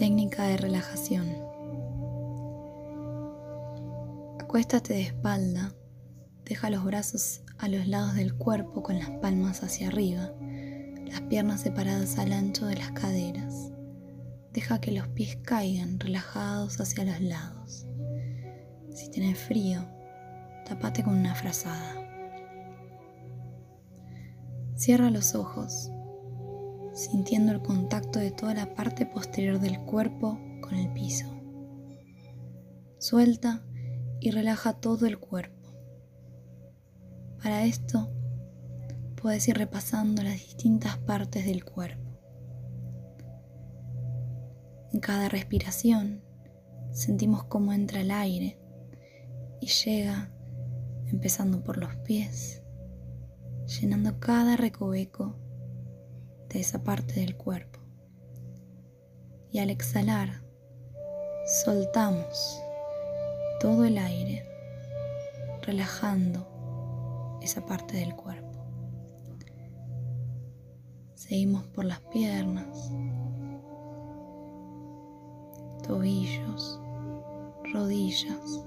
Técnica 0.00 0.44
de 0.44 0.56
relajación. 0.56 1.26
Acuéstate 4.38 4.94
de 4.94 5.02
espalda, 5.02 5.74
deja 6.46 6.70
los 6.70 6.84
brazos 6.84 7.42
a 7.58 7.68
los 7.68 7.86
lados 7.86 8.14
del 8.14 8.34
cuerpo 8.34 8.82
con 8.82 8.98
las 8.98 9.10
palmas 9.10 9.62
hacia 9.62 9.88
arriba, 9.88 10.32
las 11.04 11.20
piernas 11.28 11.60
separadas 11.60 12.18
al 12.18 12.32
ancho 12.32 12.64
de 12.64 12.76
las 12.76 12.92
caderas. 12.92 13.72
Deja 14.54 14.80
que 14.80 14.90
los 14.92 15.06
pies 15.08 15.36
caigan 15.42 16.00
relajados 16.00 16.80
hacia 16.80 17.04
los 17.04 17.20
lados. 17.20 17.86
Si 18.94 19.10
tienes 19.10 19.38
frío, 19.38 19.86
tapate 20.64 21.04
con 21.04 21.18
una 21.18 21.34
frazada. 21.34 21.94
Cierra 24.76 25.10
los 25.10 25.34
ojos, 25.34 25.90
sintiendo 26.94 27.52
el 27.52 27.62
contacto 27.62 28.18
de 28.18 28.30
toda 28.30 28.54
la 28.54 28.74
parte 28.74 29.06
posterior 29.06 29.58
del 29.60 29.80
cuerpo 29.80 30.38
con 30.60 30.74
el 30.74 30.92
piso. 30.92 31.26
Suelta 32.98 33.62
y 34.20 34.30
relaja 34.30 34.74
todo 34.74 35.06
el 35.06 35.18
cuerpo. 35.18 35.56
Para 37.42 37.64
esto, 37.64 38.10
puedes 39.20 39.48
ir 39.48 39.56
repasando 39.56 40.22
las 40.22 40.34
distintas 40.34 40.98
partes 40.98 41.46
del 41.46 41.64
cuerpo. 41.64 42.10
En 44.92 45.00
cada 45.00 45.28
respiración 45.28 46.22
sentimos 46.92 47.44
cómo 47.44 47.72
entra 47.72 48.00
el 48.00 48.10
aire 48.10 48.58
y 49.60 49.68
llega 49.68 50.30
empezando 51.06 51.62
por 51.62 51.78
los 51.78 51.94
pies, 51.96 52.62
llenando 53.66 54.18
cada 54.18 54.56
recoveco 54.56 55.39
de 56.52 56.60
esa 56.60 56.82
parte 56.82 57.20
del 57.20 57.36
cuerpo. 57.36 57.80
Y 59.52 59.58
al 59.60 59.70
exhalar, 59.70 60.42
soltamos 61.64 62.60
todo 63.60 63.84
el 63.84 63.98
aire, 63.98 64.44
relajando 65.62 67.38
esa 67.42 67.64
parte 67.64 67.96
del 67.96 68.14
cuerpo. 68.14 68.48
Seguimos 71.14 71.66
por 71.68 71.84
las 71.84 72.00
piernas, 72.00 72.92
tobillos, 75.86 76.80
rodillas, 77.72 78.64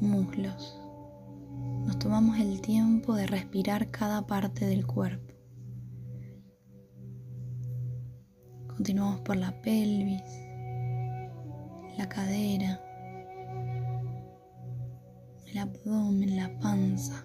muslos. 0.00 0.78
Nos 1.84 1.98
tomamos 1.98 2.38
el 2.38 2.60
tiempo 2.60 3.14
de 3.14 3.26
respirar 3.26 3.90
cada 3.90 4.26
parte 4.26 4.66
del 4.66 4.86
cuerpo. 4.86 5.31
Continuamos 8.82 9.20
por 9.20 9.36
la 9.36 9.52
pelvis, 9.62 10.24
la 11.96 12.08
cadera, 12.08 12.80
el 15.46 15.58
abdomen, 15.58 16.36
la 16.36 16.58
panza. 16.58 17.24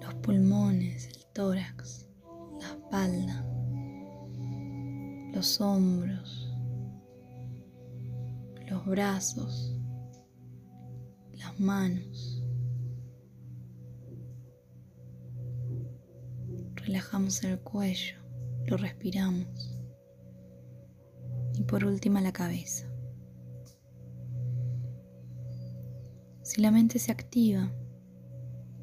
Los 0.00 0.14
pulmones, 0.22 1.08
el 1.08 1.26
tórax, 1.34 2.06
la 2.58 2.68
espalda, 2.68 3.44
los 5.34 5.60
hombros, 5.60 6.56
los 8.66 8.86
brazos, 8.86 9.78
las 11.34 11.60
manos. 11.60 12.35
Relajamos 16.76 17.42
el 17.44 17.58
cuello, 17.58 18.16
lo 18.66 18.76
respiramos. 18.76 19.74
Y 21.54 21.62
por 21.64 21.84
última 21.84 22.20
la 22.20 22.32
cabeza. 22.32 22.86
Si 26.42 26.60
la 26.60 26.70
mente 26.70 26.98
se 26.98 27.10
activa, 27.10 27.72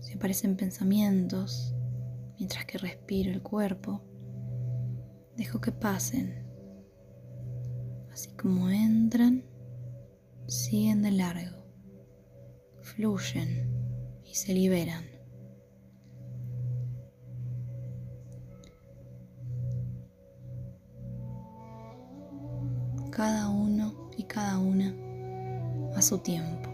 si 0.00 0.14
aparecen 0.14 0.56
pensamientos 0.56 1.74
mientras 2.38 2.64
que 2.64 2.78
respiro 2.78 3.30
el 3.30 3.42
cuerpo, 3.42 4.02
dejo 5.36 5.60
que 5.60 5.72
pasen, 5.72 6.46
así 8.10 8.30
como 8.36 8.70
entran 8.70 9.44
siguen 10.46 11.02
de 11.02 11.10
largo, 11.10 11.64
fluyen 12.82 13.70
y 14.24 14.34
se 14.34 14.52
liberan. 14.52 15.13
Cada 23.14 23.48
uno 23.48 23.94
y 24.16 24.24
cada 24.24 24.58
una 24.58 24.92
a 25.96 26.02
su 26.02 26.18
tiempo. 26.18 26.68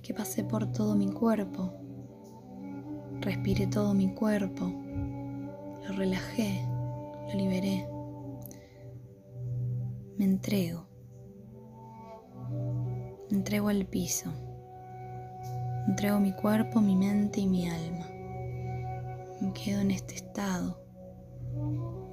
Que 0.00 0.14
pasé 0.14 0.44
por 0.44 0.70
todo 0.72 0.94
mi 0.94 1.10
cuerpo, 1.10 1.72
respiré 3.20 3.66
todo 3.66 3.94
mi 3.94 4.14
cuerpo, 4.14 4.72
lo 5.86 5.92
relajé, 5.96 6.64
lo 7.28 7.34
liberé, 7.34 7.86
me 10.18 10.24
entrego, 10.24 10.86
me 13.30 13.36
entrego 13.38 13.68
al 13.68 13.86
piso, 13.86 14.30
entrego 15.88 16.20
mi 16.20 16.32
cuerpo, 16.32 16.80
mi 16.80 16.96
mente 16.96 17.40
y 17.40 17.46
mi 17.46 17.68
alma. 17.68 18.06
Me 19.40 19.52
quedo 19.52 19.80
en 19.80 19.90
este 19.90 20.14
estado 20.14 20.80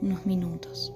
unos 0.02 0.26
minutos. 0.26 0.94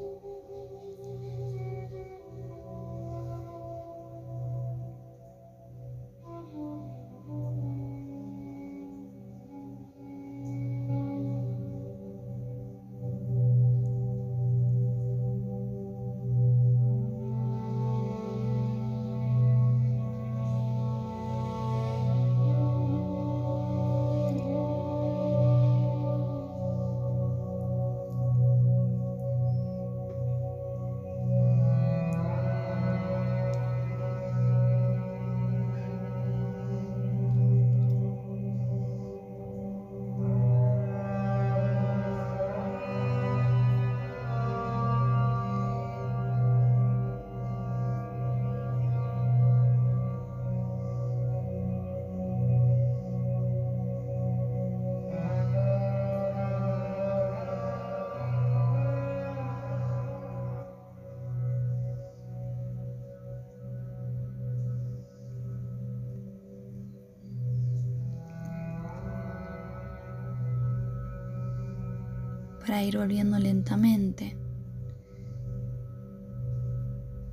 Para 72.73 72.85
ir 72.85 72.97
volviendo 72.97 73.37
lentamente, 73.37 74.35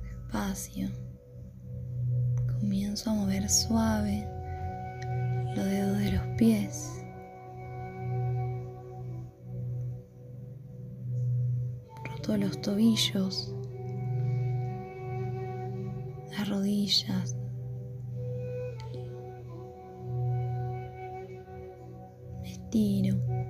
despacio. 0.03 0.87
Comienzo 2.59 3.09
a 3.09 3.13
mover 3.15 3.49
suave 3.49 4.29
los 5.55 5.65
dedos 5.65 5.97
de 5.97 6.11
los 6.11 6.27
pies. 6.37 7.03
Roto 12.05 12.37
los 12.37 12.61
tobillos, 12.61 13.55
rodillas. 16.47 17.35
Me 22.43 22.51
estiro. 22.51 23.40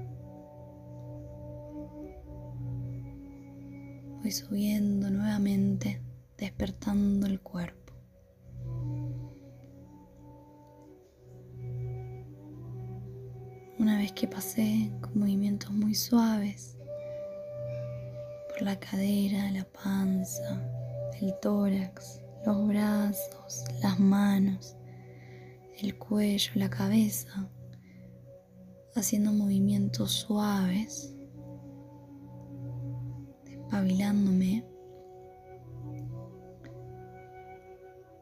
Subiendo 4.32 5.10
nuevamente, 5.10 6.02
despertando 6.38 7.28
el 7.28 7.42
cuerpo. 7.42 7.94
Una 13.78 13.98
vez 13.98 14.14
que 14.14 14.30
pasé 14.30 14.90
con 15.02 15.20
movimientos 15.20 15.72
muy 15.74 15.96
suaves 15.96 16.78
por 18.48 18.62
la 18.62 18.80
cadera, 18.80 19.52
la 19.52 19.66
panza, 19.66 20.62
el 21.20 21.38
tórax, 21.42 22.22
los 22.46 22.68
brazos, 22.70 23.66
las 23.84 24.00
manos, 24.00 24.78
el 25.78 25.98
cuello, 25.98 26.52
la 26.56 26.70
cabeza, 26.70 27.50
haciendo 28.96 29.34
movimientos 29.34 30.12
suaves, 30.12 31.16
despabilándome. 33.72 34.66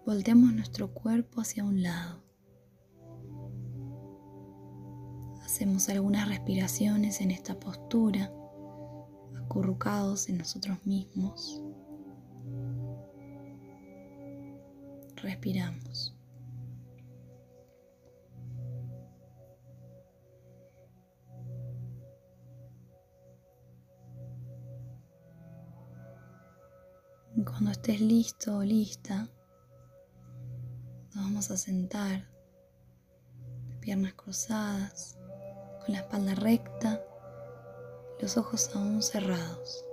Volteamos 0.05 0.53
nuestro 0.53 0.93
cuerpo 0.93 1.41
hacia 1.41 1.63
un 1.63 1.81
lado. 1.81 2.23
Hacemos 5.43 5.89
algunas 5.89 6.27
respiraciones 6.29 7.21
en 7.21 7.31
esta 7.31 7.59
postura, 7.59 8.31
acurrucados 9.43 10.29
en 10.29 10.37
nosotros 10.37 10.85
mismos. 10.85 11.63
Respiramos. 15.15 16.15
Cuando 27.45 27.71
estés 27.71 28.01
listo 28.01 28.57
o 28.57 28.63
lista, 28.63 29.29
nos 31.15 31.23
vamos 31.23 31.51
a 31.51 31.57
sentar, 31.57 32.27
piernas 33.79 34.13
cruzadas, 34.13 35.17
la 35.87 35.99
espalda 35.99 36.35
recta, 36.35 37.01
los 38.21 38.35
ojos 38.35 38.69
aún 38.75 39.01
cerrados. 39.01 39.85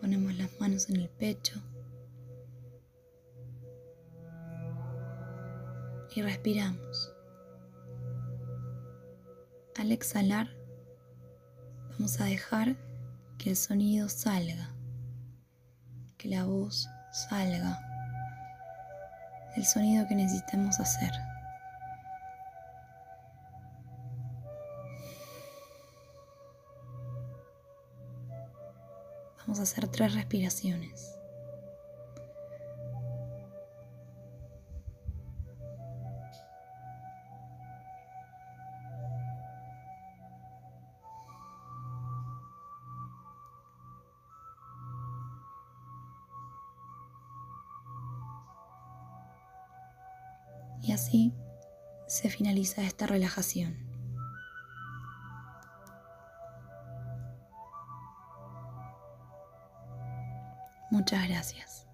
Ponemos 0.00 0.36
las 0.36 0.60
manos 0.60 0.90
en 0.90 0.96
el 0.96 1.08
pecho 1.08 1.58
y 6.14 6.20
respiramos. 6.20 7.14
Al 9.76 9.92
exhalar, 9.92 10.48
vamos 11.92 12.20
a 12.20 12.24
dejar 12.24 12.85
que 13.38 13.50
el 13.50 13.56
sonido 13.56 14.08
salga, 14.08 14.74
que 16.16 16.28
la 16.28 16.44
voz 16.44 16.88
salga, 17.12 17.78
el 19.56 19.64
sonido 19.64 20.06
que 20.06 20.14
necesitemos 20.14 20.78
hacer. 20.80 21.12
Vamos 29.38 29.60
a 29.60 29.62
hacer 29.62 29.88
tres 29.88 30.14
respiraciones. 30.14 31.15
Y 50.86 50.92
así 50.92 51.32
se 52.06 52.30
finaliza 52.30 52.82
esta 52.82 53.08
relajación. 53.08 53.76
Muchas 60.92 61.26
gracias. 61.28 61.88